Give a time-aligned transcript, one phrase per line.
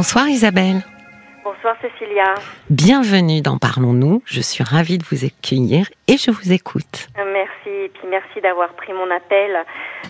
[0.00, 0.80] Bonsoir Isabelle.
[1.44, 2.32] Bonsoir Cécilia.
[2.70, 4.22] Bienvenue dans Parlons-nous.
[4.24, 7.08] Je suis ravie de vous accueillir et je vous écoute.
[7.18, 9.58] Merci, et puis merci d'avoir pris mon appel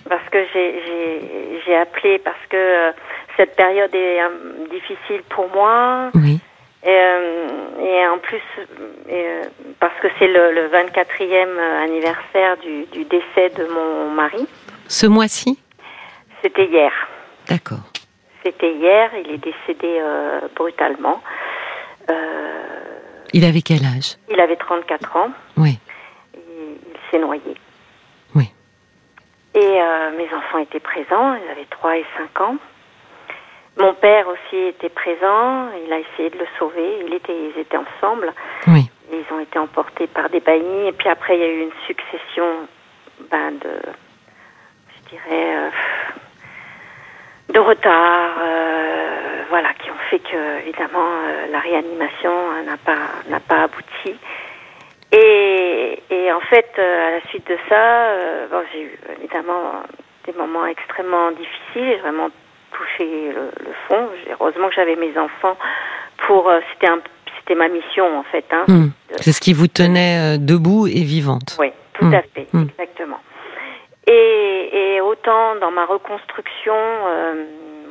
[0.09, 2.93] parce que j'ai appelé parce que euh,
[3.37, 4.29] cette période est euh,
[4.71, 6.11] difficile pour moi.
[6.15, 6.39] Oui.
[6.85, 7.49] Et, euh,
[7.81, 8.43] et en plus,
[9.81, 14.47] parce que c'est le, le 24e anniversaire du, du décès de mon mari.
[14.87, 15.59] Ce mois-ci?
[16.43, 16.93] C'était hier.
[17.49, 17.91] D'accord.
[18.43, 21.21] C'était hier, il est décédé euh, brutalement.
[22.09, 22.63] Euh,
[23.33, 24.17] Il avait quel âge?
[24.31, 25.31] il avait 34 ans.
[25.57, 25.79] Oui.
[26.35, 27.55] et il s'est noyé.
[28.35, 28.51] Oui.
[29.55, 32.57] Et euh, mes enfants étaient présents, ils avaient 3 et 5 ans.
[33.79, 37.79] Mon père aussi était présent, il a essayé de le sauver, il était, ils étaient
[37.79, 38.33] ensemble.
[38.67, 38.91] Oui.
[39.13, 40.89] Ils ont été emportés par des baillis.
[40.89, 42.47] Et puis après, il y a eu une succession
[43.31, 43.71] ben, de,
[44.97, 45.71] je dirais,
[47.61, 52.97] de retards, euh, voilà, qui ont fait que, évidemment, euh, la réanimation euh, n'a pas,
[53.29, 54.17] n'a pas abouti.
[55.13, 58.15] Et, et en fait, euh, à la suite de ça,
[58.51, 59.73] bon, j'ai eu évidemment
[60.27, 61.51] des moments extrêmement difficiles.
[61.75, 62.31] J'ai vraiment
[62.73, 64.09] touché le, le fond.
[64.31, 65.57] Heureusement que j'avais mes enfants
[66.27, 66.51] pour.
[66.73, 66.99] c'était un,
[67.41, 68.45] c'était ma mission en fait.
[68.53, 68.65] Hein.
[68.69, 68.89] Hmm.
[69.21, 71.57] C'est ce qui vous tenait debout et vivante.
[71.59, 72.67] Oui, tout à fait, Mm.
[72.71, 73.19] exactement.
[74.13, 77.45] Et, et autant dans ma reconstruction, euh,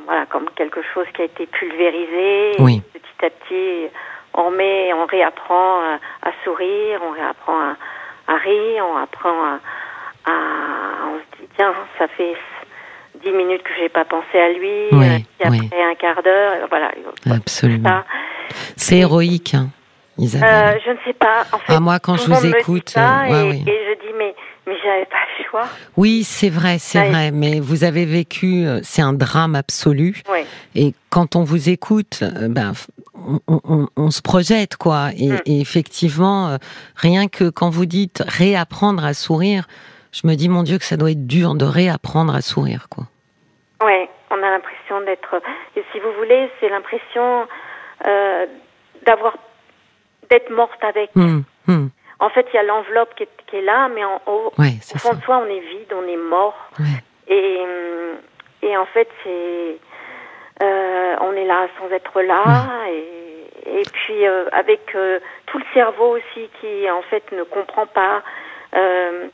[0.04, 3.86] voilà, comme quelque chose qui a été pulvérisé, et petit à petit,
[4.34, 7.76] on remet, on réapprend à, à sourire, on réapprend à,
[8.32, 9.60] à rire, on apprend à,
[10.30, 12.34] à- on se dit tiens, ça fait
[13.24, 15.82] dix minutes que j'ai pas pensé à lui, Oui, euh, puis après oui.
[15.90, 16.90] un quart d'heure, voilà,
[17.34, 18.02] Absolument.
[18.76, 19.68] C'est héroïque, hein,
[20.18, 20.80] Euh, Isabelle.
[20.84, 21.44] je ne sais pas.
[21.52, 23.64] En fait, Ah, moi, quand je vous écoute, ça, euh, ouais, et, oui.
[23.66, 24.34] et je dis mais
[24.66, 25.24] mais j'avais pas
[25.96, 27.30] Oui, c'est vrai, c'est vrai.
[27.30, 30.22] Mais vous avez vécu, euh, c'est un drame absolu.
[30.30, 30.40] Oui.
[30.74, 32.72] Et quand on vous écoute, euh, ben,
[33.14, 35.10] on, on- on se projette, quoi.
[35.16, 35.40] Et, Mm.
[35.46, 36.56] et effectivement, euh,
[36.96, 39.66] rien que quand vous dites réapprendre à sourire,
[40.12, 43.04] je me dis, mon Dieu, que ça doit être dur de réapprendre à sourire, quoi.
[43.84, 45.40] Ouais, on a l'impression d'être.
[45.76, 47.46] Et si vous voulez, c'est l'impression
[48.06, 48.46] euh,
[49.06, 49.36] d'avoir
[50.30, 51.10] d'être morte avec.
[51.14, 51.88] Hmm, hmm.
[52.20, 54.74] En fait, il y a l'enveloppe qui est, qui est là, mais en haut, Ouais,
[54.94, 55.14] au fond ça.
[55.16, 56.56] de soi, on est vide, on est mort.
[56.78, 57.02] Ouais.
[57.34, 58.16] Et hum,
[58.62, 59.78] et en fait, c'est
[60.62, 62.42] euh, on est là sans être là.
[62.90, 67.86] Et, et puis euh, avec euh, tout le cerveau aussi qui en fait ne comprend
[67.86, 68.22] pas.
[68.76, 69.28] Euh,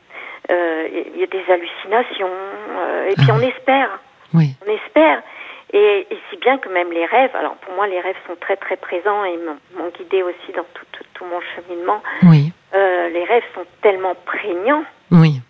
[0.50, 2.30] euh, Il y a des hallucinations.
[2.78, 3.98] euh, et puis Ah on espère.
[4.34, 5.22] Oui, On espère.
[5.72, 8.56] Et, et si bien que même les rêves, alors pour moi les rêves sont très
[8.56, 13.08] très présents et m'ont m'ont guidé aussi dans tout, tout, tout mon cheminement, oui, euh,
[13.08, 15.40] les rêves sont tellement prégnants oui.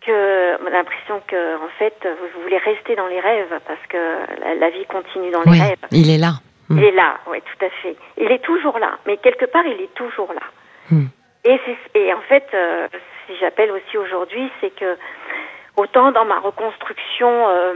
[0.00, 3.96] que on a l'impression que en fait vous voulez rester dans les rêves parce que
[4.40, 5.78] la, la vie continue dans les Oui, rêves.
[5.92, 6.34] il est là.
[6.68, 6.78] Mm.
[6.78, 7.96] Il est là, oui, tout à fait.
[8.16, 10.42] Il est toujours là, mais quelque part il est toujours là.
[10.90, 11.06] Mm.
[11.44, 12.88] Et, en fait, euh,
[13.26, 14.96] si j'appelle aussi aujourd'hui, c'est que
[15.76, 17.74] autant dans ma reconstruction, euh,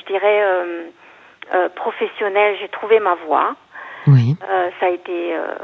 [0.00, 3.56] je dirais euh, professionnelle, j'ai trouvé ma voie.
[4.42, 5.54] Euh, ça a été, euh,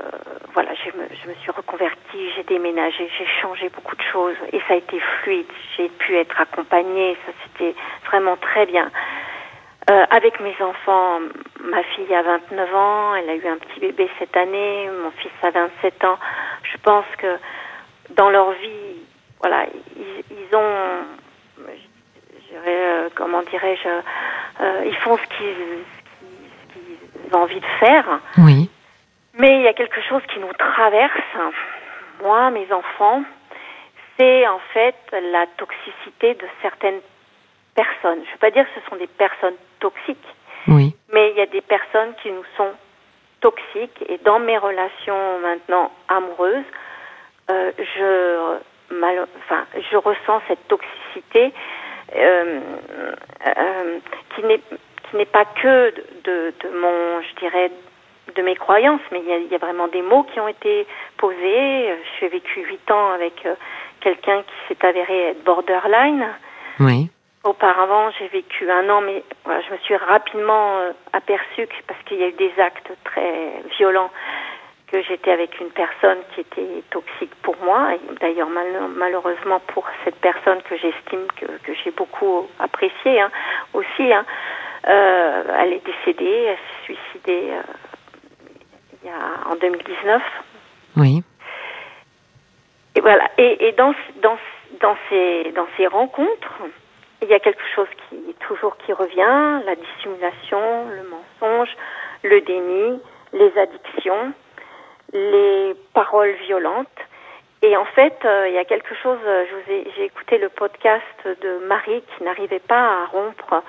[0.53, 0.91] voilà, je
[1.29, 5.47] me, suis reconvertie, j'ai déménagé, j'ai changé beaucoup de choses et ça a été fluide.
[5.77, 7.75] J'ai pu être accompagnée, ça c'était
[8.07, 8.91] vraiment très bien.
[9.91, 11.21] Euh, avec mes enfants,
[11.61, 15.33] ma fille a 29 ans, elle a eu un petit bébé cette année, mon fils
[15.43, 16.19] a 27 ans.
[16.63, 17.39] Je pense que
[18.11, 19.03] dans leur vie,
[19.41, 19.67] voilà,
[19.97, 21.05] ils, ont,
[21.59, 25.85] je euh, comment dirais-je, euh, ils font ce qu'ils
[27.35, 28.05] envie de faire.
[28.39, 28.71] oui,
[29.39, 31.21] Mais il y a quelque chose qui nous traverse,
[32.23, 33.23] moi, mes enfants,
[34.17, 37.01] c'est en fait la toxicité de certaines
[37.75, 38.21] personnes.
[38.25, 40.29] Je ne veux pas dire que ce sont des personnes toxiques,
[40.69, 42.71] oui, mais il y a des personnes qui nous sont
[43.41, 44.05] toxiques.
[44.09, 46.65] Et dans mes relations maintenant amoureuses,
[47.51, 51.53] euh, je, mal- enfin, je ressens cette toxicité
[52.17, 52.61] euh,
[53.47, 53.99] euh,
[54.35, 54.61] qui n'est
[55.15, 57.71] qui n'est pas que de, de, de mon, je dirais,
[58.35, 60.49] de mes croyances, mais il y, a, il y a vraiment des mots qui ont
[60.49, 60.89] été
[61.19, 61.91] posés.
[61.91, 63.55] Euh, J'ai vécu huit ans avec euh,
[64.01, 66.27] quelqu'un qui s'est avéré être borderline.
[66.81, 67.11] oui,
[67.45, 72.03] Auparavant, j'ai vécu un an, mais voilà, je me suis rapidement euh, aperçue que parce
[72.07, 74.11] qu'il y a eu des actes très violents
[74.91, 77.95] que j'étais avec une personne qui était toxique pour moi.
[77.95, 83.31] Et D'ailleurs, mal- malheureusement pour cette personne que j'estime que, que j'ai beaucoup appréciée hein,
[83.75, 84.25] aussi, hein,
[84.93, 87.63] elle est décédée, elle s'est suicidée euh,
[89.03, 90.23] il y a, en 2019.
[90.97, 91.23] oui,
[92.95, 93.31] Et voilà.
[93.39, 94.39] Et, et dans, dans,
[94.81, 96.55] dans, ces, dans ces rencontres,
[97.23, 101.75] il y a quelque chose qui toujours qui revient, la dissimulation, le mensonge,
[102.23, 103.01] le déni,
[103.33, 104.33] les addictions,
[105.13, 106.89] les paroles violentes.
[107.63, 110.37] Et en fait, euh, il y a quelque chose, euh, je vous ai, j'ai écouté
[110.37, 113.63] le podcast de Marie qui n'arrivait pas à rompre,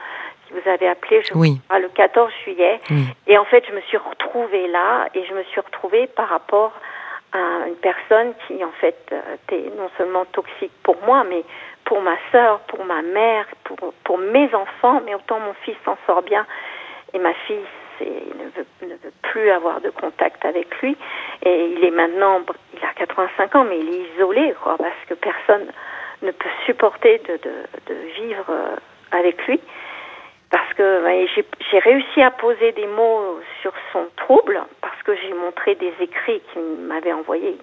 [0.47, 1.59] qui vous avait appelé, je Oui.
[1.67, 2.79] crois, le 14 juillet.
[2.89, 3.05] Oui.
[3.27, 6.71] Et en fait, je me suis retrouvée là, et je me suis retrouvée par rapport
[7.33, 11.43] à une personne qui, en fait, euh, était non seulement toxique pour moi, mais
[11.83, 15.97] pour ma sœur, pour ma mère, pour, pour mes enfants, mais autant mon fils s'en
[16.07, 16.45] sort bien,
[17.13, 17.65] et ma fille
[18.01, 20.97] ne, veut, ne veut plus avoir de contact avec lui.
[21.43, 22.41] Et il est maintenant,
[22.73, 25.67] il a 85 ans, mais il est isolé, quoi, parce que personne
[26.21, 28.75] ne peut supporter de, de, de vivre euh,
[29.11, 29.59] avec lui.
[30.55, 35.33] Parce que ouais, j'ai, réussi à poser des mots sur son trouble, parce que j'ai
[35.33, 37.57] montré des écrits qu'il m'avait envoyés.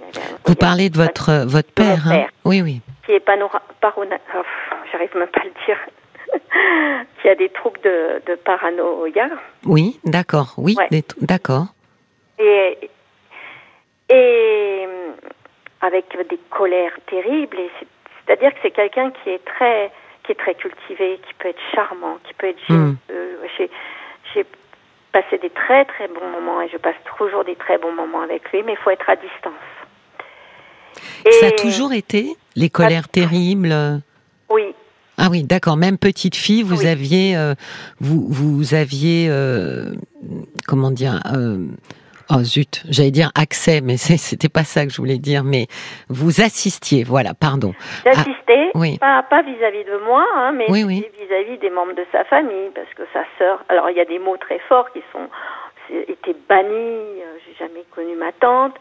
[0.45, 2.27] Vous parlez de votre, euh, votre père, hein.
[2.45, 2.83] Oui, oui.
[3.07, 4.43] qui est panora, parona, oh,
[4.93, 5.79] j'arrive même pas à le dire,
[7.23, 9.31] qui a des troubles de, de paranoïa.
[9.65, 10.53] Oui, d'accord.
[10.59, 11.03] Oui, Ouais.
[11.23, 11.69] d'accord.
[12.39, 12.77] et,
[14.11, 14.87] et
[15.81, 17.59] avec des colères terribles.
[17.59, 17.71] Et
[18.27, 19.91] c'est-à-dire que c'est quelqu'un qui est très
[20.25, 22.97] qui est très cultivé, qui peut être charmant, qui peut être Mm.
[23.09, 23.39] généreux.
[23.59, 23.71] J'ai
[24.35, 24.47] j'ai
[25.13, 28.51] passé des très très bons moments et je passe toujours des très bons moments avec
[28.53, 29.53] lui, mais il faut être à distance.
[31.41, 33.97] Ça a toujours été les colères terribles euh,
[34.49, 34.75] Oui,
[35.19, 35.77] Ah oui, d'accord.
[35.77, 36.87] Même petite fille, vous Oui.
[36.89, 37.55] aviez, euh,
[38.01, 39.93] vous, vous aviez, euh,
[40.67, 41.59] comment dire, euh,
[42.35, 45.45] oh zut, j'allais dire accès, mais c'était pas ça que je voulais dire.
[45.45, 45.67] Mais
[46.09, 47.75] vous assistiez, voilà, pardon.
[48.05, 48.99] J'assistais, Ah, oui.
[48.99, 51.07] pas vis-à-vis de moi, hein, mais Oui, oui.
[51.21, 53.65] vis-à-vis des membres de sa famille, parce que sa sœur.
[53.69, 55.29] Alors il y a des mots très forts qui sont
[56.09, 56.71] étaient bannis.
[57.23, 58.75] euh, J'ai jamais connu ma tante.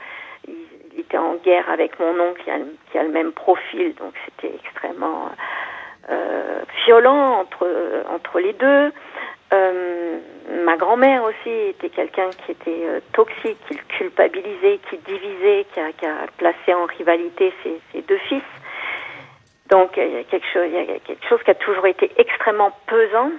[0.48, 0.56] Il,
[0.94, 3.94] il était en guerre avec mon oncle qui a, le- qui a le même profil,
[4.00, 5.30] donc c'était extrêmement
[6.10, 7.68] euh, violent entre
[8.14, 8.92] entre les deux.
[9.54, 10.20] Euh,
[10.64, 15.80] ma grand-mère aussi était quelqu'un qui était euh, toxique, qui le culpabilisait, qui divisait, qui
[15.80, 18.44] a, qui a placé en rivalité ses, ses deux fils.
[19.70, 22.12] Donc il y, a quelque chose, il y a quelque chose qui a toujours été
[22.18, 23.32] extrêmement pesant.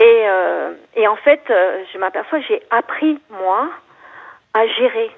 [0.00, 3.68] Et, euh, et en fait, je m'aperçois j'ai appris, moi,
[4.54, 5.10] à gérer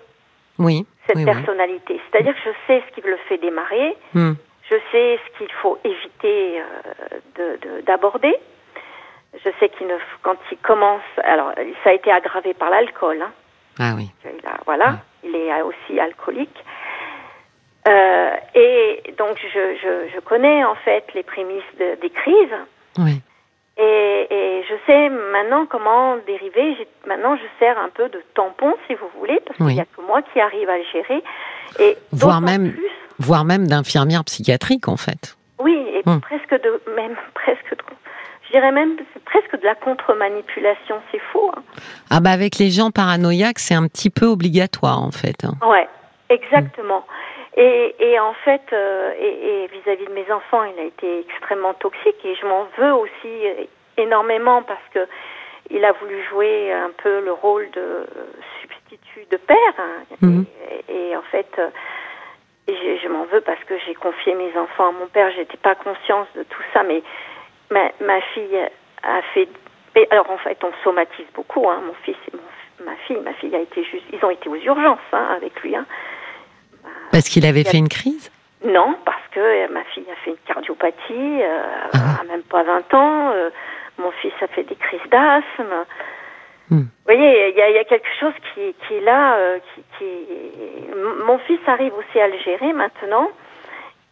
[0.58, 0.86] Oui.
[1.06, 1.32] cette oui, oui.
[1.34, 2.00] personnalité.
[2.10, 4.32] C'est-à-dire que je sais ce qui le fait démarrer, Hmm.
[4.70, 6.60] je sais ce qu'il faut éviter
[7.36, 8.34] de- de- d'aborder.
[9.34, 11.52] Je sais qu'il ne, quand il commence, alors
[11.84, 13.22] ça a été aggravé par l'alcool.
[13.22, 13.30] Hein.
[13.78, 14.10] Ah oui.
[14.24, 16.62] Il a- voilà, il est euh, aussi alcoolique.
[17.88, 22.54] Euh, et donc je, je, je connais en fait les prémices de- des crises.
[22.98, 23.20] Oui.
[23.78, 26.76] Et, et je sais maintenant comment dériver.
[27.06, 29.68] Maintenant, je sers un peu de tampon, si vous voulez, parce Oui.
[29.68, 31.22] qu'il n'y a que moi qui arrive à le gérer.
[31.80, 32.86] Et Voire même- plus,
[33.18, 35.36] Voire même d'infirmière psychiatrique, en fait.
[35.58, 36.20] oui, et Hmm.
[36.20, 37.82] presque de, même presque de,
[38.52, 40.96] dirais même c'est presque de la contre-manipulation.
[41.10, 41.50] C'est faux.
[41.56, 41.62] Hein.
[42.10, 45.44] Ah bah avec les gens paranoïaques, c'est un petit peu obligatoire, en fait.
[45.44, 45.54] hein.
[45.66, 45.88] Ouais,
[46.28, 47.04] exactement.
[47.56, 52.16] Et, et en fait, euh, et vis-à-vis de mes enfants, il a été extrêmement toxique
[52.24, 53.64] et je m'en veux aussi euh,
[53.98, 55.06] énormément parce que
[55.70, 58.04] il a voulu jouer un peu le rôle de euh,
[58.60, 59.56] substitut de père.
[59.78, 60.16] hein.
[60.22, 60.44] Mhm.
[60.88, 61.68] et, et en fait, euh,
[62.68, 65.30] et je, je m'en veux parce que j'ai confié mes enfants à mon père.
[65.36, 67.02] J'étais pas consciente de tout ça, mais
[67.72, 68.58] ma, ma fille
[69.02, 69.48] a fait.
[70.10, 71.68] alors en fait, on somatise beaucoup.
[71.68, 73.18] Hein, mon fils et mon- ma fille.
[73.24, 74.04] Ma fille a été juste.
[74.12, 75.74] Ils ont été aux urgences hein, avec lui.
[75.76, 75.86] Hein.
[77.10, 78.30] Parce qu'il avait a- fait une crise?
[78.64, 81.62] Non, parce que euh, ma fille a fait une cardiopathie euh,
[81.94, 82.20] Ah.
[82.20, 83.32] à même pas 20 ans.
[83.34, 83.50] euh,
[83.98, 85.74] mon fils a fait des crises d'asthme.
[86.70, 86.78] Hmm.
[86.82, 89.34] Vous voyez, il y, y a quelque chose qui, qui est là.
[89.36, 89.58] euh,
[89.98, 90.04] qui,
[91.26, 93.28] Mon fils arrive aussi à le gérer maintenant.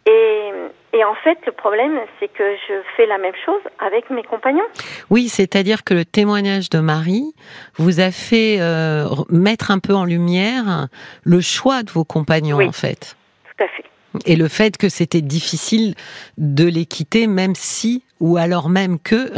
[0.06, 0.50] Et,
[0.92, 4.64] et en fait, le problème, c'est que je fais la même chose avec mes compagnons.
[5.10, 7.34] Oui, c'est-à-dire que le témoignage de Marie
[7.76, 10.88] vous a fait euh, mettre un peu en lumière
[11.24, 12.66] le choix de vos compagnons, Oui.
[12.68, 13.16] en fait.
[13.56, 13.84] Tout à fait.
[14.26, 15.94] Et le fait que c'était difficile
[16.36, 19.30] de les quitter, même si, ou alors même que,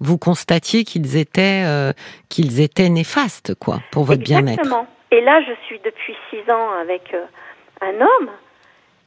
[0.00, 1.92] vous constatiez qu'ils étaient, euh,
[2.28, 4.58] qu'ils étaient néfastes, quoi, pour votre bien-être.
[4.58, 4.86] Exactement.
[5.10, 7.24] Et là, je suis depuis six ans avec euh,
[7.80, 8.30] un homme.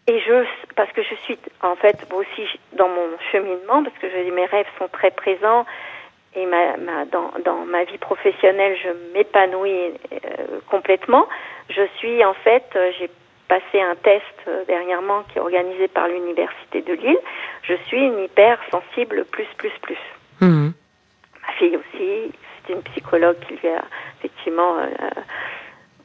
[0.07, 0.45] Et je,
[0.75, 4.67] parce que je suis, en fait, aussi dans mon cheminement, parce que je, mes rêves
[4.77, 5.65] sont très présents
[6.36, 11.27] et ma, ma, dans, dans ma vie professionnelle, je m'épanouis euh, complètement.
[11.69, 13.10] Je suis, en fait, euh, j'ai
[13.48, 17.19] passé un test euh, dernièrement qui est organisé par l'Université de Lille.
[17.63, 19.98] Je suis une hypersensible plus, plus, plus.
[20.41, 20.74] Mhm.
[21.48, 22.31] Ma fille aussi,
[22.65, 23.83] c'est une psychologue qui lui a
[24.19, 25.10] effectivement, euh,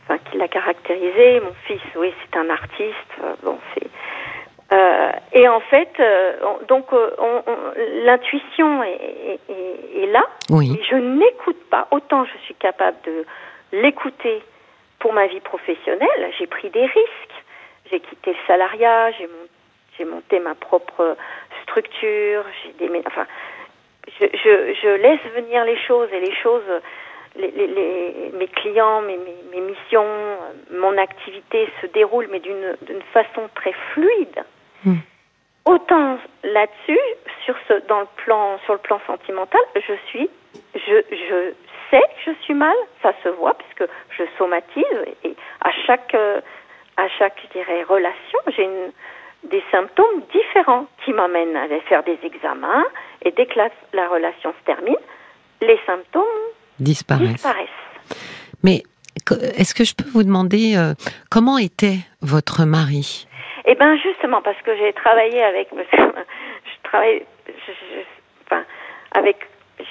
[0.09, 1.41] enfin, qui l'a caractérisé.
[1.41, 3.12] Mon fils, oui, c'est un artiste.
[3.23, 3.87] Euh, bon, c'est
[4.71, 7.73] Euh, et en fait, euh, on- donc euh, on- on-
[8.05, 10.77] l'intuition est, est- est- est là, Oui.
[10.79, 11.88] et je n'écoute pas.
[11.91, 13.25] Autant je suis capable de
[13.73, 14.43] l'écouter
[14.99, 17.37] pour ma vie professionnelle, j'ai pris des risques.
[17.91, 19.49] J'ai quitté le salariat, j'ai mon-
[19.97, 21.17] j'ai monté ma propre
[21.62, 23.27] structure, j'ai des, enfin,
[24.21, 26.69] je, je, je laisse venir les choses et les choses,
[27.38, 32.40] les, les- les- mes clients, mes, mes, mes missions, euh, mon activité se déroulent, mais
[32.40, 34.45] d'une façon très fluide.
[34.85, 34.97] Mm.
[35.64, 36.99] Autant là-dessus,
[37.45, 40.28] sur ce, dans le plan, sur le plan sentimental, je suis,
[40.75, 41.52] je, je
[41.90, 44.85] sais que je suis mal, ça se voit puisque je somatise
[45.25, 46.40] et à chaque, euh,
[46.97, 48.92] à chaque, je dirais, relation, j'ai une,
[49.45, 52.85] des symptômes différents qui m'amènent à aller faire des examens
[53.25, 54.97] et dès que la, la relation se termine,
[55.61, 56.25] les symptômes
[56.80, 57.32] Disparaissent.
[57.35, 57.68] disparaissent.
[58.62, 58.82] Mais
[59.56, 60.94] est-ce que je peux vous demander euh,
[61.30, 63.26] comment était votre mari?
[63.66, 68.64] Eh bien, justement, parce que j'ai travaillé avec, je travaille, je- je- enfin,
[69.12, 69.37] avec,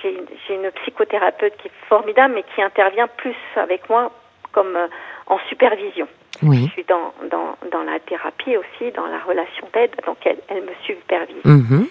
[0.01, 4.11] j'ai une- j'ai une psychothérapeute qui est formidable, mais qui intervient plus avec moi
[4.51, 4.87] comme euh,
[5.27, 6.07] en supervision.
[6.43, 6.65] Oui.
[6.67, 10.63] Je suis dans, dans, dans la thérapie aussi, dans la relation d'aide, donc elle, elle
[10.63, 11.43] me supervise.
[11.45, 11.87] Mhm.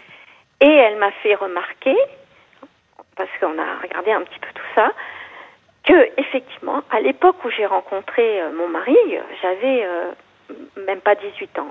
[0.61, 1.97] Et elle m'a fait remarquer,
[3.17, 4.93] parce qu'on a regardé un petit peu tout ça,
[5.85, 10.13] que effectivement, à l'époque où j'ai rencontré euh, mon mari, euh, j'avais euh,
[10.87, 11.67] même pas 18 ans.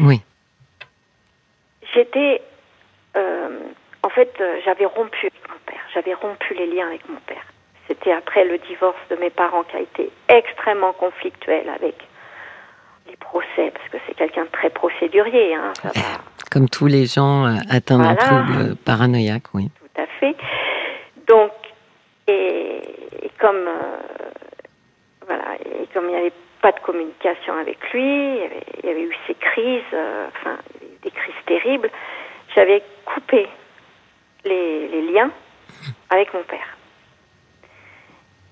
[0.00, 0.20] Oui.
[1.94, 2.40] J'étais,
[3.16, 3.48] euh,
[4.02, 4.32] en fait,
[4.64, 5.80] j'avais rompu avec mon père.
[5.94, 7.42] J'avais rompu les liens avec mon père.
[7.88, 11.96] C'était après le divorce de mes parents qui a été extrêmement conflictuel avec
[13.08, 15.54] les procès, parce que c'est quelqu'un de très procédurier.
[15.54, 16.00] Hein, ça va
[16.52, 18.42] Comme tous les gens atteints d'un Voilà.
[18.44, 19.70] trouble paranoïaque, oui.
[19.78, 20.36] tout à fait.
[21.26, 21.50] Donc,
[22.30, 23.98] et, comme euh,
[25.26, 29.14] voilà, et comme il n'y avait pas de communication avec lui, il y avait, eu
[29.26, 30.58] ces crises, euh, enfin
[31.02, 31.90] des crises terribles,
[32.54, 33.48] j'avais coupé
[34.44, 35.30] les, les liens
[36.10, 36.76] avec mon père.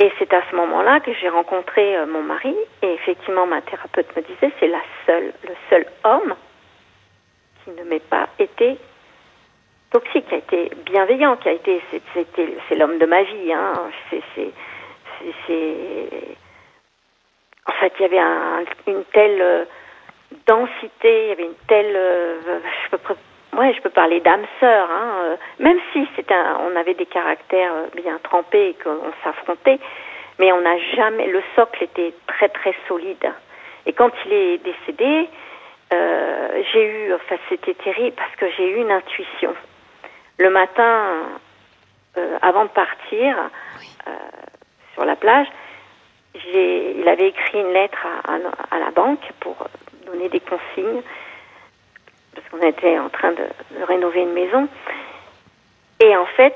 [0.01, 4.15] Et c'est à ce moment-là que j'ai rencontré euh, mon mari, et effectivement ma thérapeute
[4.17, 6.35] me disait c'est la seule, le seul homme
[7.65, 8.79] qui ne m'ait pas été
[9.91, 13.53] toxique, qui a été bienveillant, qui a été, c'est- c'était, c'est l'homme de ma vie.
[13.53, 13.73] Hein.
[14.11, 14.51] C'est, c'est,
[15.19, 16.37] c'est, c'est-
[17.67, 19.65] En fait, il y avait un- une telle euh,
[20.47, 22.41] densité, il y avait une telle, euh,
[22.91, 23.15] je peux,
[23.59, 24.89] ouais, je peux parler d'âme sœur.
[24.91, 25.13] Hein.
[25.25, 29.79] euh, Même si c'était, un- on avait des caractères bien trempés et qu'on s'affrontait,
[30.39, 33.33] mais on n'a jamais, le socle était très très solide.
[33.87, 35.29] Et quand il est décédé,
[35.93, 39.55] euh, j'ai eu, enfin c'était terrible parce que j'ai eu une intuition.
[40.39, 41.23] Le matin,
[42.17, 43.37] euh, avant de partir
[44.07, 44.11] euh,
[44.95, 45.47] sur la plage,
[46.55, 49.57] il avait écrit une lettre à, à- à la banque pour
[50.07, 51.03] donner des consignes
[52.35, 53.45] parce qu'on était en train de,
[53.79, 54.69] de rénover une maison.
[56.01, 56.55] Et en fait,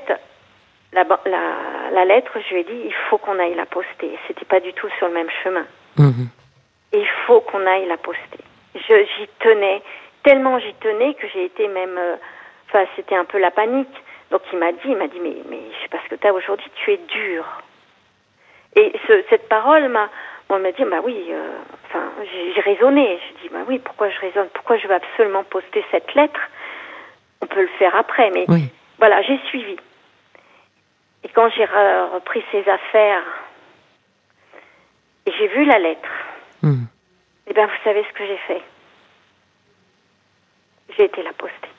[0.93, 4.17] la, la, la lettre, je lui ai dit, il faut qu'on aille la poster.
[4.27, 5.65] C'était pas du tout sur le même chemin.
[5.97, 6.29] Mhm.
[6.93, 8.39] Il faut qu'on aille la poster.
[8.75, 9.81] J'y tenais,
[10.23, 12.15] tellement j'y tenais que j'ai été même, euh,
[12.73, 13.95] enfin c'était un peu la panique.
[14.31, 16.25] Donc il m'a dit, il m'a dit, mais, mais je sais pas ce que tu
[16.27, 17.45] as aujourd'hui, tu es dur.
[18.75, 20.09] Et ce, cette parole m'a,
[20.49, 21.51] on m'a dit, bah oui, euh,
[21.85, 22.11] enfin
[22.55, 23.19] j'ai, raisonné.
[23.27, 26.39] J'ai dit, bah oui, pourquoi je raisonne, pourquoi je veux absolument poster cette lettre?
[27.41, 28.69] On peut le faire après, mais Oui.
[28.97, 29.75] voilà, j'ai suivi.
[31.23, 33.23] Et quand j'ai re- repris ses affaires,
[35.27, 36.09] et j'ai vu la lettre,
[36.63, 36.87] Mhm.
[37.47, 38.61] eh bien, vous savez ce que j'ai fait?
[40.97, 41.69] J'ai été la poster.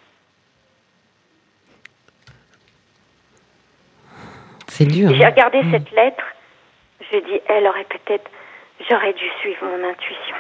[4.75, 5.14] C'est dur.
[5.14, 5.31] J'ai hein.
[5.31, 6.25] regardé cette lettre,
[7.12, 8.28] j'ai dit, elle aurait peut-être,
[8.90, 10.35] j'aurais dû suivre mon intuition.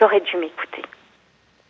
[0.00, 0.82] J'aurais dû m'écouter.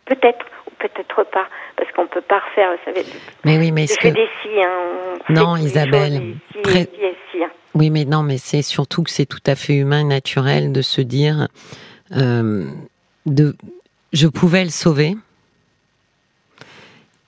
[0.05, 3.05] Peut-être ou peut-être pas, parce qu'on peut pas refaire, vous savez,
[3.43, 4.15] Mais oui, mais fais que...
[4.15, 7.51] des si, hein, on Non, Isabelle, choses, des si, très- des si et si, hein.
[7.75, 11.01] Oui, mais non, mais c'est surtout que c'est tout à fait humain, naturel de se
[11.01, 11.47] dire,
[12.15, 12.65] euh,
[13.27, 13.55] de,
[14.13, 15.15] je pouvais le sauver.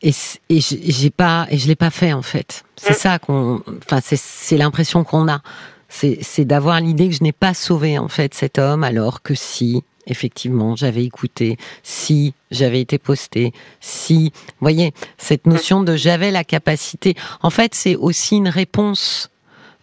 [0.01, 0.13] Et,
[0.49, 2.63] et j'ai pas, et je l'ai pas fait en fait.
[2.75, 2.95] C'est Mm.
[2.95, 5.41] ça qu'on, enfin c'est, l'impression qu'on a.
[5.89, 9.83] C'est, d'avoir l'idée que je n'ai pas sauvé en fait cet homme, alors que si
[10.05, 16.43] effectivement j'avais écouté, si j'avais été posté, si, vous voyez, cette notion de j'avais la
[16.43, 17.15] capacité.
[17.41, 19.29] En fait, c'est aussi une réponse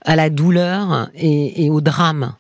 [0.04, 2.34] à la douleur et, et au drame.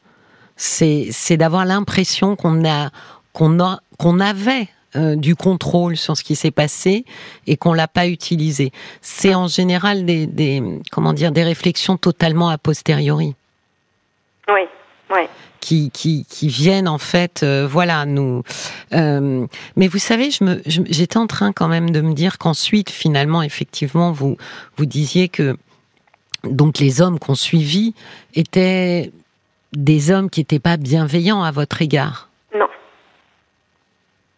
[0.56, 2.90] C'est, c'est d'avoir l'impression qu'on a,
[3.32, 7.04] qu'on a, qu'on avait euh, du contrôle sur ce qui s'est passé
[7.46, 8.70] et qu'on l'a pas utilisé.
[9.00, 13.34] C'est en général des, des, comment dire, des réflexions totalement a posteriori
[14.48, 14.60] Oui,
[15.10, 15.22] oui.
[15.60, 18.42] qui, qui, qui viennent en fait, euh, voilà, nous.
[18.92, 22.90] Euh, mais vous savez, je me, j'étais en train quand même de me dire qu'ensuite,
[22.90, 24.36] finalement, effectivement, vous,
[24.76, 25.56] vous disiez que
[26.44, 27.94] donc les hommes qu'on suivit
[28.34, 29.10] étaient
[29.72, 32.28] des hommes qui n'étaient pas bienveillants à votre égard.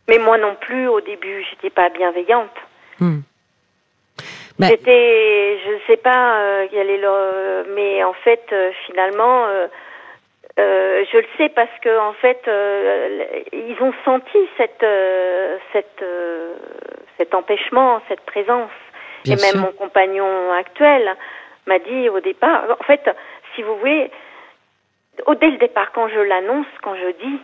[0.08, 2.54] Mais moi non plus, au début, j'étais pas bienveillante.
[3.00, 3.20] Hmm.
[4.58, 9.66] C'était, je ne sais pas euh, quel est le, mais en fait, euh, finalement, euh,
[10.58, 12.40] euh, je le sais parce que en fait,
[13.52, 14.86] ils ont senti cette,
[15.72, 16.04] cette,
[17.18, 18.70] cet empêchement, cette présence.
[19.26, 21.16] Et même mon compagnon actuel
[21.66, 23.02] m'a dit au départ, en fait,
[23.54, 24.10] si vous voulez,
[25.26, 27.40] au dès le départ, quand je l'annonce, quand je dis,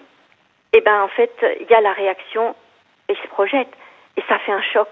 [0.73, 2.55] eh ben en fait, il y a la réaction
[3.09, 3.69] et se projette
[4.17, 4.88] et ça fait un choc.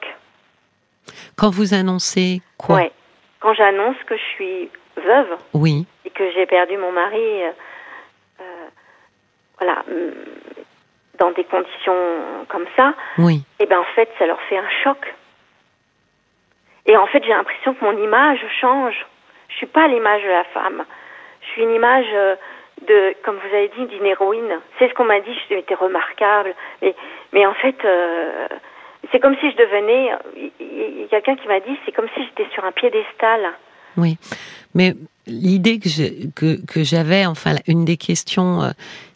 [1.36, 2.92] Quand vous annoncez quoi ouais.
[3.40, 5.36] Quand j'annonce que je suis veuve.
[5.54, 5.86] Oui.
[6.04, 7.50] Et que j'ai perdu mon mari, euh,
[8.40, 8.68] euh
[9.58, 10.12] voilà, mm,
[11.18, 12.94] dans des conditions comme ça.
[13.18, 13.42] Oui.
[13.58, 15.14] Et eh ben en fait, ça leur fait un choc.
[16.86, 19.06] Et en fait, j'ai l'impression que mon image change.
[19.48, 20.84] Je suis pas l'image de la femme.
[21.42, 22.36] Je suis une image euh,
[22.86, 24.60] de, comme vous avez dit, d'une héroïne.
[24.78, 25.36] C'est ce qu'on m'a dit.
[25.48, 26.54] J'étais remarquable.
[26.82, 26.94] Mais,
[27.32, 28.48] mais en fait, euh,
[29.12, 30.10] c'est comme si je devenais.
[30.60, 33.40] Il y a quelqu'un qui m'a dit, c'est comme si j'étais sur un piédestal.
[33.96, 34.16] Oui,
[34.74, 34.94] mais
[35.26, 38.70] l'idée que, que, j'avais, enfin, une des questions, euh,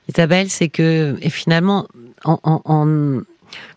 [0.09, 1.87] Isabelle, c'est que, et finalement,
[2.25, 3.23] en,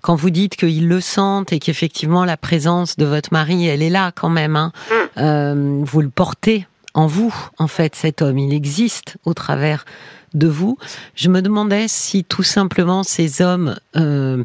[0.02, 3.90] quand vous dites qu'ils le sentent et qu'effectivement la présence de votre mari, elle est
[3.90, 5.20] là quand même, hein, mm.
[5.20, 6.66] euh, vous le portez
[6.98, 9.86] en vous, en fait, cet homme, il existe au travers
[10.34, 10.80] de vous.
[11.16, 14.44] Je me demandais si tout simplement ces hommes euh,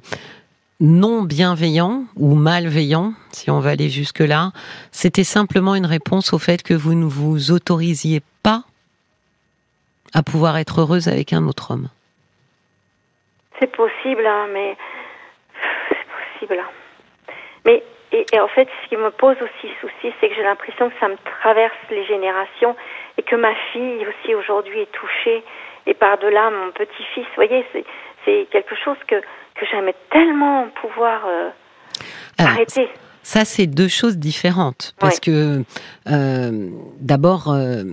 [0.79, 4.53] non bienveillant ou malveillant, si on va aller jusque-là,
[4.91, 8.65] c'était simplement une réponse au fait que vous ne vous autorisiez pas
[10.13, 11.89] à pouvoir être heureuse avec un autre homme.
[13.61, 14.77] C'est possible, hein, mais
[15.89, 16.61] c'est possible.
[16.61, 17.33] Hein.
[17.65, 17.83] Mais
[18.13, 21.09] et, en fait, ce qui me pose aussi souci, c'est que j'ai l'impression que ça
[21.09, 22.77] me traverse les générations
[23.17, 25.43] et que ma fille aussi aujourd'hui est touchée
[25.87, 27.25] et par-delà mon petit-fils.
[27.25, 27.65] Vous voyez,
[28.25, 29.17] c'est quelque chose que
[29.55, 31.51] que j'aimais tellement pouvoir euh,
[32.39, 32.89] arrêter.
[33.23, 34.95] Ça, c'est deux choses différentes.
[34.99, 35.63] Parce que,
[36.11, 37.85] euh, d'abord, euh,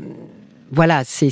[0.71, 1.29] voilà, c'est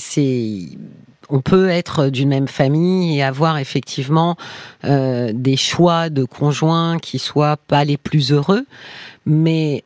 [1.30, 4.38] on peut être d'une même famille et avoir effectivement
[4.84, 8.66] des choix de conjoints qui soient pas les plus heureux,
[9.26, 9.84] mais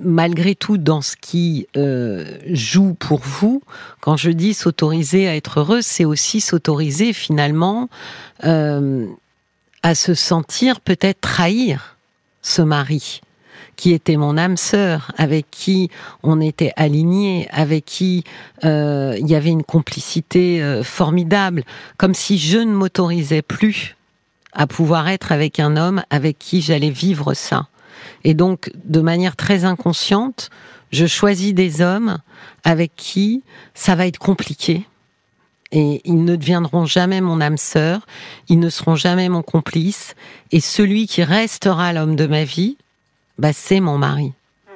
[0.00, 1.66] malgré tout, dans ce qui
[2.48, 3.62] joue pour vous,
[4.00, 7.88] quand je dis s'autoriser à être heureux, c'est aussi s'autoriser finalement
[8.42, 11.96] à se sentir peut-être trahir
[12.42, 13.20] ce mari
[13.76, 15.90] qui était mon âme sœur, avec qui
[16.22, 18.24] on était alignés, avec qui
[18.64, 21.64] euh, il y avait une complicité euh, formidable,
[21.98, 23.96] comme si je ne m'autorisais plus
[24.52, 27.68] à pouvoir être avec un homme avec qui j'allais vivre ça.
[28.24, 30.50] Et donc, de manière très inconsciente,
[30.90, 32.18] je choisis des hommes
[32.64, 33.42] avec qui
[33.74, 34.86] ça va être compliqué,
[35.72, 38.06] et ils ne deviendront jamais mon âme sœur,
[38.48, 40.14] ils ne seront jamais mon complice,
[40.52, 42.76] et celui qui restera l'homme de ma vie,
[43.38, 44.32] bah, c'est mon mari.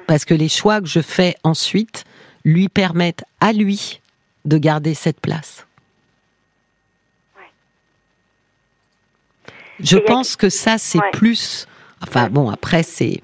[0.07, 2.03] Parce que les choix que je fais ensuite
[2.43, 4.01] lui permettent à lui
[4.45, 5.65] de garder cette place.
[9.79, 11.67] Je pense que ça, c'est plus.
[12.01, 13.21] Enfin bon, après, c'est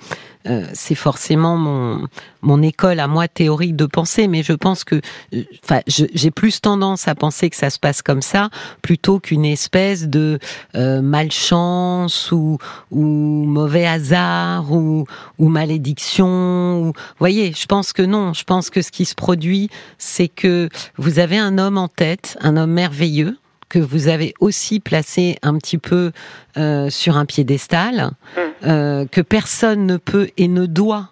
[0.50, 2.08] euh, c'est forcément mon,
[2.42, 4.96] mon école à moi théorique de pensée, mais je pense que,
[5.34, 8.50] euh, enfin, j'ai plus tendance à penser que ça se passe comme ça
[8.82, 10.40] plutôt qu'une espèce de
[10.76, 12.58] euh, malchance ou,
[12.92, 15.06] ou mauvais hasard ou,
[15.38, 16.82] ou malédiction.
[16.82, 18.34] Ou, voyez, je pense que non.
[18.34, 22.38] Je pense que ce qui se produit, c'est que vous avez un homme en tête,
[22.42, 23.38] un homme merveilleux
[23.70, 26.12] que vous avez aussi placé un petit peu
[26.58, 28.40] euh, sur un piédestal, mm.
[28.66, 31.12] euh, que personne ne peut et ne doit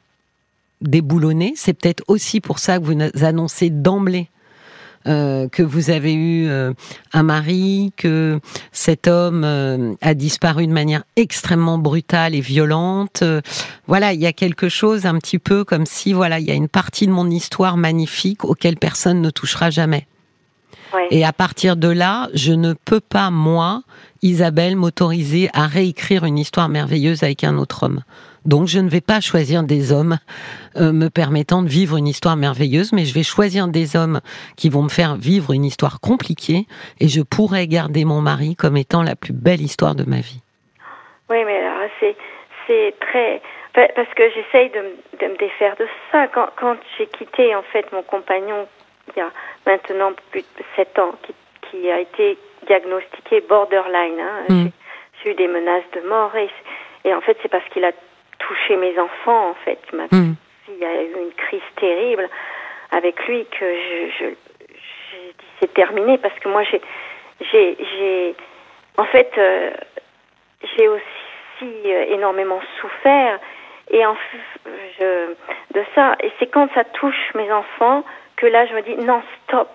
[0.81, 1.53] déboulonner.
[1.55, 4.29] C'est peut-être aussi pour ça que vous annoncez d'emblée
[5.07, 6.49] euh, que vous avez eu
[7.13, 8.39] un mari, que
[8.71, 13.23] cet homme a disparu de manière extrêmement brutale et violente.
[13.87, 16.55] voilà, il y a quelque chose un petit peu comme si, voilà, il y a
[16.55, 20.07] une partie de mon histoire magnifique auquel personne ne touchera jamais.
[21.11, 23.81] Et à partir de là, je ne peux pas, moi,
[24.21, 28.01] Isabelle, m'autoriser à réécrire une histoire merveilleuse avec un autre homme.
[28.45, 30.17] Donc je ne vais pas choisir des hommes
[30.77, 34.21] euh, me permettant de vivre une histoire merveilleuse, mais je vais choisir des hommes
[34.55, 36.67] qui vont me faire vivre une histoire compliquée
[36.99, 40.41] et je pourrais garder mon mari comme étant la plus belle histoire de ma vie.
[41.29, 41.59] Oui, mais
[41.99, 42.15] c'est,
[42.67, 43.41] c'est très...
[43.73, 46.27] Parce que j'essaye de, de, me défaire de ça.
[46.27, 48.67] Quand, quand j'ai quitté en fait mon compagnon
[49.09, 49.29] il y a
[49.65, 51.33] maintenant plus de sept ans, qui,
[51.69, 52.37] qui a été
[52.67, 54.19] diagnostiqué borderline.
[54.19, 54.45] Hein.
[54.49, 54.67] Mm.
[55.23, 56.49] J'ai eu des menaces de mort et,
[57.03, 57.91] et en fait c'est parce qu'il a
[58.39, 59.79] touché mes enfants en fait.
[59.93, 60.35] Ma Mm.
[60.65, 62.27] fille a eu une crise terrible
[62.91, 66.81] avec lui que je, je, j'ai dit c'est terminé parce que moi j'ai
[67.51, 68.35] j'ai j'ai
[68.97, 69.71] en fait euh,
[70.75, 71.01] j'ai aussi
[71.85, 73.39] euh, énormément souffert
[73.91, 74.15] et en
[74.99, 75.33] je
[75.73, 78.03] de ça et c'est quand ça touche mes enfants
[78.37, 79.67] que là je me dis non stop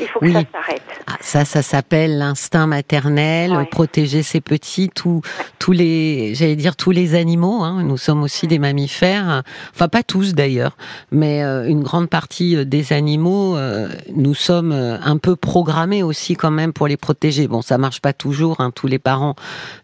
[0.00, 0.32] il faut que Oui.
[0.32, 3.66] ça s'arrête Ah, ça, ça s'appelle l'instinct maternel, Ouais.
[3.66, 5.20] protéger ses petits, tous,
[5.60, 7.62] tous les, j'allais dire tous les animaux.
[7.62, 10.76] Hein, nous sommes aussi des mammifères, enfin pas tous d'ailleurs,
[11.12, 16.34] mais euh, une grande partie euh, des animaux, euh, nous sommes un peu programmés aussi
[16.34, 17.46] quand même pour les protéger.
[17.46, 18.60] Bon, ça marche pas toujours.
[18.60, 19.36] Hein, tous les parents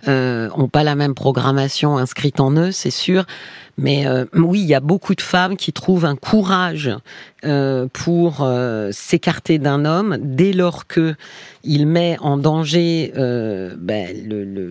[0.08, 3.24] euh, ont pas la même programmation inscrite en eux, c'est sûr.
[3.78, 6.90] Mais euh, oui, il y a beaucoup de femmes qui trouvent un courage
[7.44, 11.14] euh, pour euh, s'écarter d'un homme dès lors que
[11.64, 14.08] il met en danger euh, ben,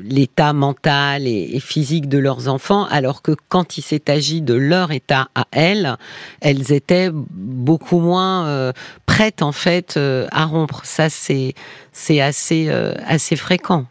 [0.03, 4.91] l'état mental et, physique de leurs enfants, alors que quand il s'est agi de leur
[4.91, 5.95] état à elles,
[6.41, 8.73] elles étaient beaucoup moins euh,
[9.05, 10.81] prêtes en fait euh, à rompre.
[10.83, 11.53] Ça, c'est
[11.93, 12.69] c'est assez
[13.05, 13.85] assez fréquent.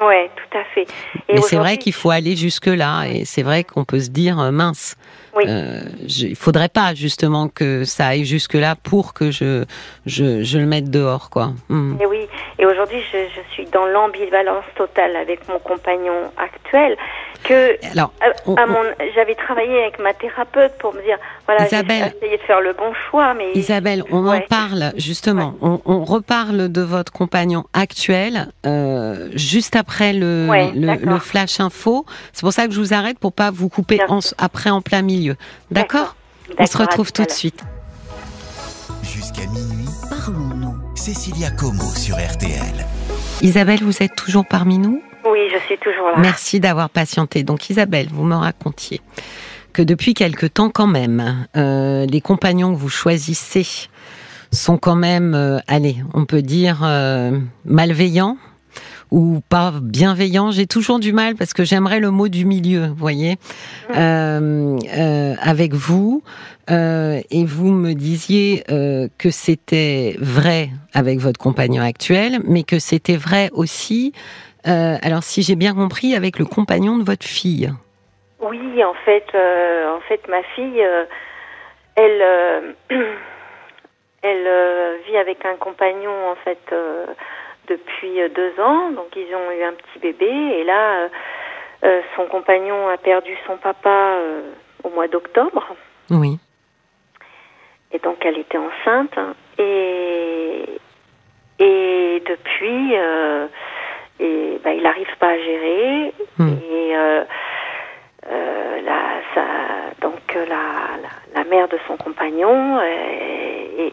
[0.00, 0.86] Ouais tout à fait
[1.28, 4.10] et Mais c'est vrai qu'il faut aller jusque là, et c'est vrai qu'on peut se
[4.10, 4.96] dire euh, mince.
[5.36, 5.44] Oui.
[5.46, 9.64] Euh, je- il faudrait pas justement que ça aille jusque là pour que je
[10.06, 11.52] je, je le mette dehors quoi.
[11.68, 11.96] Hmm.
[12.00, 12.26] Et oui,
[12.58, 16.96] et aujourd'hui je, je suis dans l'ambivalence totale avec mon compagnon actuel
[17.44, 18.82] que Alors, à- on- à on- mon,
[19.14, 21.16] j'avais travaillé avec ma thérapeute pour me dire
[21.46, 22.12] voilà Isabelle.
[22.16, 25.54] essayé de faire le bon choix mais Isabelle, on en parle justement.
[25.62, 31.12] On, on reparle de votre compagnon actuel euh, juste après le, Ouais, le, d'accord.
[31.12, 32.04] le flash info.
[32.32, 35.02] C'est pour ça que je vous arrête pour pas vous couper en- après en plein
[35.02, 35.19] milieu.
[35.70, 36.16] D'accord
[36.58, 37.62] On se retrouve tout de suite.
[39.02, 40.76] Jusqu'à minuit, Parlons-nous.
[40.94, 42.86] Cécilia Como sur RTL.
[43.42, 45.02] Isabelle, vous êtes toujours parmi nous?
[45.24, 46.18] Oui, je suis toujours là.
[46.18, 47.42] Merci d'avoir patienté.
[47.42, 49.00] Donc Isabelle, vous me racontiez
[49.72, 53.88] que depuis quelque temps quand même, euh, les compagnons que vous choisissez
[54.52, 58.36] sont quand même, euh, allez, on peut dire euh, malveillants
[59.10, 60.50] ou pas bienveillants.
[60.50, 63.36] J'ai toujours du mal parce que j'aimerais le mot du milieu, vous voyez,
[63.96, 66.22] euh, euh, avec vous.
[66.70, 68.62] Euh, et vous me disiez
[69.18, 74.12] que c'était vrai avec votre compagnon actuel, mais que c'était vrai aussi
[74.62, 77.72] alors, si j'ai bien compris, avec le compagnon de votre fille.
[78.40, 80.84] Oui, en fait, en fait, ma fille,
[81.96, 82.74] elle,
[84.22, 86.60] elle vit avec un compagnon en fait
[87.70, 88.90] depuis euh, deux ans.
[88.90, 91.08] Donc, ils ont eu un petit bébé et là, euh,
[91.84, 94.18] euh, son compagnon a perdu son papa
[94.84, 95.74] au mois d'octobre.
[96.10, 96.38] Oui.
[97.92, 99.16] Et donc, elle était enceinte.
[99.58, 100.64] Et,
[101.58, 102.92] et depuis,
[104.20, 106.12] et, bah, il n'arrive pas à gérer.
[106.38, 106.48] Hmm.
[106.48, 107.24] Et euh,
[108.82, 109.00] la,
[109.34, 109.44] ça,
[110.02, 112.78] donc, la, la, la mère de son compagnon,
[113.78, 113.90] je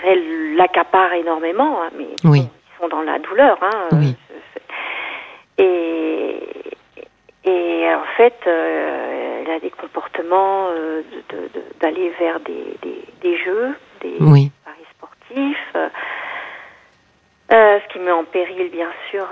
[0.00, 0.16] dirais,
[0.56, 1.82] l'accapare énormément.
[1.82, 2.40] hein, mais Oui.
[2.42, 3.58] ils sont dans la douleur.
[3.62, 4.16] Hein, euh, Oui.
[5.58, 6.38] et,
[7.44, 12.76] et en fait, euh, elle a des comportements euh, de- de- de- d'aller vers des,
[12.82, 14.50] des, des jeux, des Oui.
[14.64, 15.88] paris sportifs, euh,
[17.80, 19.26] ce qui met en péril bien sûr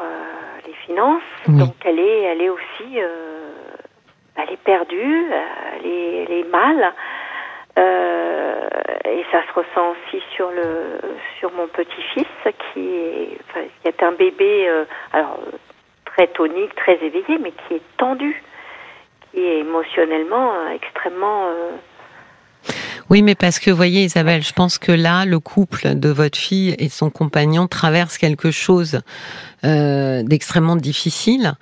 [0.67, 1.23] les finances.
[1.49, 1.59] Oui.
[1.59, 2.99] Donc elle est, elle est aussi,
[4.37, 5.27] elle est perdue,
[5.75, 6.93] elle est, elle est mal.
[9.05, 11.01] Euh, et ça se ressent aussi sur le
[11.39, 12.27] sur mon petit-fils
[12.73, 15.39] qui est enfin, qui est un bébé euh, alors
[16.05, 18.43] très tonique, très éveillé, mais qui est tendu,
[19.31, 21.71] qui est émotionnellement euh, extrêmement euh,
[23.13, 26.39] Oui, mais parce que, vous voyez, Isabelle, je pense que là, le couple de votre
[26.39, 29.01] fille et son compagnon traverse quelque chose
[29.67, 31.53] euh, d'extrêmement difficile.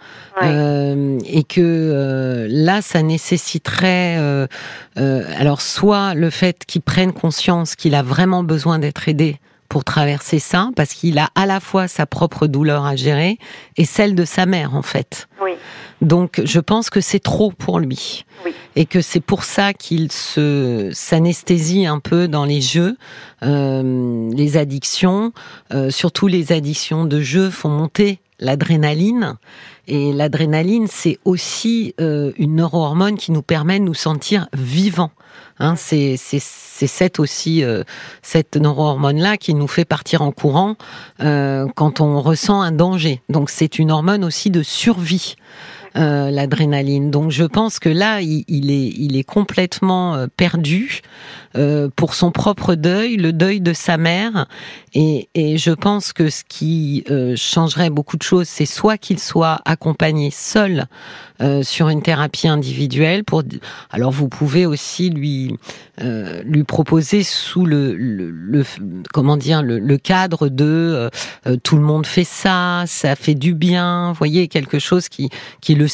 [0.41, 0.47] ouais.
[0.47, 4.47] Euh, et que euh, là, ça nécessiterait,
[4.95, 10.39] alors soit le fait qu'il prenne conscience qu'il a vraiment besoin d'être aidé pour traverser
[10.39, 13.39] ça, parce qu'il a à la fois sa propre douleur à gérer
[13.77, 15.27] et celle de sa mère, en fait.
[15.43, 15.55] oui,
[16.01, 18.25] Donc, je pense que c'est trop pour lui.
[18.45, 18.53] Oui.
[18.77, 22.97] Et que c'est pour ça qu'il se s'anesthésie un peu dans les jeux,
[23.43, 25.33] euh, les addictions,
[25.75, 29.37] euh, surtout les addictions de jeux font monter l'adrénaline.
[29.87, 35.11] Et l'adrénaline, c'est aussi euh, une neurohormone qui nous permet de nous sentir vivants.
[35.59, 37.83] Hein, c'est c'est c'est cette aussi euh,
[38.23, 40.77] cette neurohormone là qui nous fait partir en courant
[41.23, 43.21] euh, quand on ressent un danger.
[43.29, 45.37] Donc c'est une hormone aussi de survie.
[45.97, 47.11] Euh, l'adrénaline.
[47.11, 51.01] Donc je pense que là, il, est, il est complètement euh, perdu
[51.57, 54.47] euh, pour son propre deuil, le deuil de sa mère.
[54.95, 59.19] Et, et je pense que ce qui euh, changerait beaucoup de choses, c'est soit qu'il
[59.19, 60.87] soit accompagné seul
[61.41, 63.25] euh, sur une thérapie individuelle.
[63.25, 63.43] Pour
[63.91, 65.57] alors vous pouvez aussi lui
[66.01, 68.65] euh, lui proposer sous le, le, le
[69.13, 71.11] comment dire le, le cadre de
[71.63, 74.13] tout le monde fait ça, ça fait du bien.
[74.13, 75.87] Voyez quelque chose qui qui le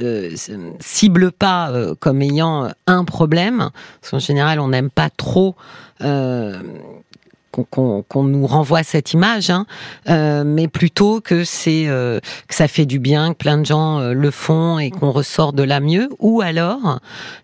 [0.00, 0.36] euh,
[0.78, 3.70] cible pas euh, comme ayant un problème.
[4.00, 5.56] Parce qu'en général, on n'aime pas trop
[6.02, 6.62] euh,
[7.70, 9.66] qu'on nous renvoie cette image, hein,
[10.06, 14.78] mais plutôt que c'est que ça fait du bien, que plein de gens le font
[14.78, 17.00] et qu'on ressort de là mieux, ou alors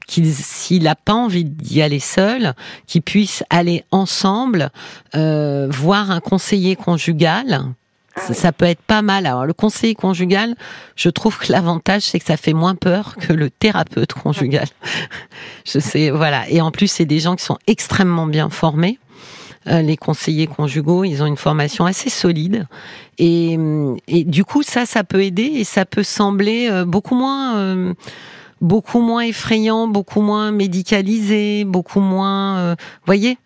[0.07, 2.53] qu'il s'il n'a pas envie d'y aller seul,
[2.87, 4.71] qu'il puisse aller ensemble
[5.15, 7.75] voir un conseiller conjugal.
[8.17, 9.27] Ça, ça peut être pas mal.
[9.27, 10.55] Alors le conseiller conjugal,
[10.97, 14.67] je trouve que l'avantage c'est que ça fait moins peur que le thérapeute conjugal.
[15.67, 16.49] je sais, voilà.
[16.49, 18.99] Et en plus c'est des gens qui sont extrêmement bien formés.
[19.67, 22.67] Euh, les conseillers conjugaux, ils ont une formation assez solide.
[23.17, 23.59] Et,
[24.09, 27.95] et, du coup, ça, ça peut aider et ça peut sembler euh, beaucoup moins, euh,
[28.61, 33.39] beaucoup moins effrayant, beaucoup moins médicalisé, beaucoup moins, euh, voyez,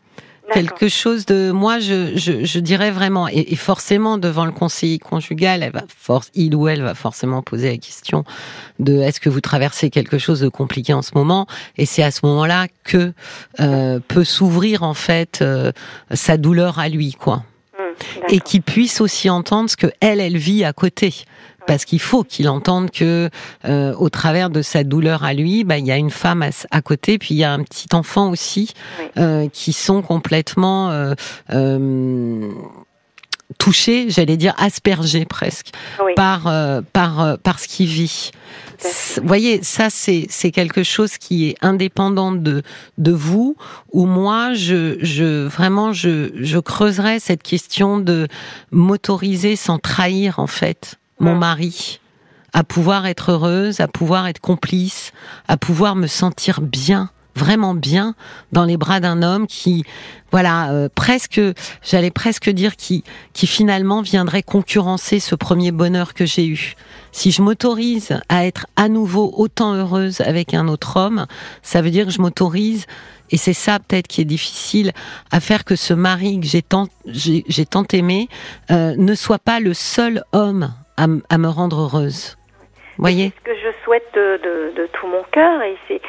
[0.53, 4.99] quelque chose de moi je, je, je dirais vraiment et, et, forcément devant le conseiller
[4.99, 8.25] conjugal elle va force il ou elle va forcément poser la question
[8.79, 11.47] de est-ce que vous traversez quelque chose de compliqué en ce moment?
[11.77, 13.13] Et c'est à ce moment-là que
[13.61, 15.73] euh, peut s'ouvrir en fait euh,
[16.13, 17.43] sa douleur à lui quoi.
[17.79, 17.83] Mmh,
[18.31, 21.15] et qu'il puisse aussi entendre ce que elle elle vit à côté
[21.69, 23.29] parce qu'il faut qu'il entende que
[23.67, 26.49] euh, au travers de sa douleur à lui, bah, il y a une femme à,
[26.71, 29.05] à, côté, puis il y a un petit enfant aussi Oui.
[29.19, 31.13] euh, qui sont complètement euh,
[31.53, 32.51] euh,
[33.59, 35.73] touchés, j'allais dire aspergés presque
[36.05, 36.13] Oui.
[36.17, 38.31] par euh, par euh, par ce qu'il vit.
[39.17, 42.63] Vous voyez, ça c'est c'est quelque chose qui est indépendant de
[42.97, 43.57] de vous.
[43.93, 48.27] Ou moi, je je vraiment je je creuserais cette question de
[48.71, 52.01] m'autoriser sans trahir en fait mon mari
[52.53, 55.13] à pouvoir être heureuse, à pouvoir être complice,
[55.49, 58.15] à pouvoir me sentir bien, vraiment bien
[58.53, 59.85] dans les bras d'un homme qui,
[60.33, 61.41] voilà, euh, presque,
[61.83, 66.75] j'allais presque dire qui, qui finalement viendrait concurrencer ce premier bonheur que j'ai eu.
[67.13, 71.27] Si je m'autorise à être à nouveau autant heureuse avec un autre homme,
[71.63, 72.87] ça veut dire que je m'autorise
[73.31, 74.93] et c'est ça peut-être qui est difficile
[75.31, 78.29] à faire que ce mari que j'ai tant, j'ai, j'ai tant aimé
[78.71, 82.37] euh, ne soit pas le seul homme à, me rendre heureuse.
[82.99, 83.33] Voyez?
[83.45, 86.01] C'est ce que je souhaite de, de, de tout mon cœur et c'est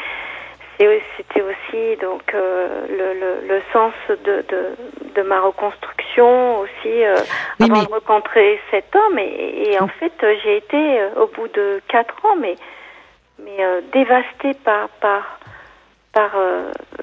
[1.17, 7.15] c'était aussi donc euh, le, le, le sens de, de, de ma reconstruction aussi euh,
[7.59, 11.27] Oui, avant mais- de rencontrer cet homme et, et en fait euh, j'ai été au
[11.27, 12.55] bout de quatre ans mais
[13.43, 15.39] mais euh, dévastée par par
[16.13, 16.31] par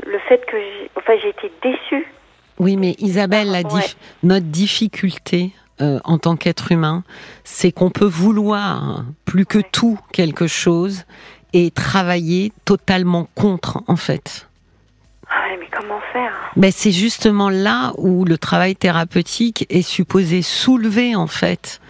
[0.07, 2.07] le fait que j'ai enfin j'ai été déçue
[2.59, 3.65] Oui, mais Isabelle, la Ouais.
[3.65, 7.05] dif- notre difficulté euh, en tant qu'être humain,
[7.45, 11.05] c'est qu'on peut vouloir plus que tout quelque chose
[11.53, 14.49] et travailler totalement contre, en fait.
[15.29, 16.33] ah ouais, mais comment faire?
[16.57, 21.81] Ben, c'est justement là où le travail thérapeutique est supposé soulever, en fait,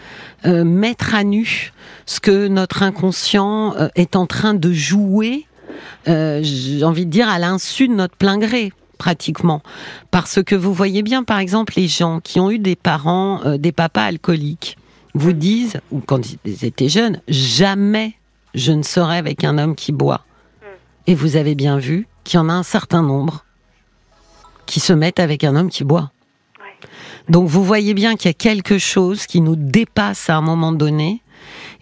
[0.44, 1.72] euh, mettre à nu
[2.06, 5.46] ce que notre inconscient euh, est en train de jouer,
[6.08, 9.62] euh, j'ai envie de dire, à l'insu de notre plein gré pratiquement.
[10.10, 13.58] Parce que vous voyez bien, par exemple, les gens qui ont eu des parents, euh,
[13.58, 14.76] des papas alcooliques,
[15.14, 18.14] vous disent, ou quand ils étaient jeunes, jamais
[18.54, 20.22] je ne serai avec un homme qui boit.
[21.06, 23.44] Et vous avez bien vu qu'il y en a un certain nombre
[24.66, 26.10] qui se mettent avec un homme qui boit.
[27.28, 30.72] Donc vous voyez bien qu'il y a quelque chose qui nous dépasse à un moment
[30.72, 31.22] donné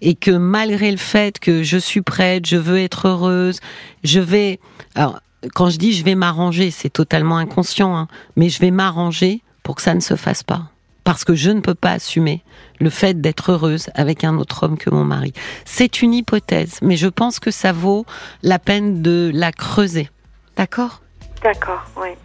[0.01, 3.59] et que malgré le fait que je suis prête, je veux être heureuse,
[4.03, 4.59] je vais...
[4.95, 5.19] Alors,
[5.53, 9.75] quand je dis je vais m'arranger, c'est totalement inconscient, hein, mais je vais m'arranger pour
[9.75, 10.63] que ça ne se fasse pas.
[11.03, 12.43] Parce que je ne peux pas assumer
[12.79, 15.33] le fait d'être heureuse avec un autre homme que mon mari.
[15.63, 18.05] C'est une hypothèse, mais je pense que ça vaut
[18.41, 20.09] la peine de la creuser.
[20.57, 21.01] D'accord?
[21.43, 22.17] D'accord ouais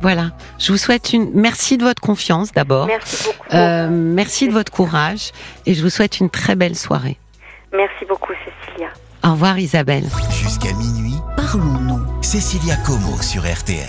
[0.00, 0.30] Voilà.
[0.60, 1.30] Je vous souhaite une.
[1.34, 2.86] Merci de votre confiance d'abord.
[2.86, 5.32] merci beaucoup Euh, merci de votre courage
[5.66, 7.18] et je vous souhaite une très belle soirée.
[7.72, 8.90] merci beaucoup Cécilia
[9.24, 10.04] Au revoir Isabelle.
[10.30, 11.93] Jusqu'à minuit, Parlons-nous.
[12.34, 13.74] Cécilia Como sur RTL.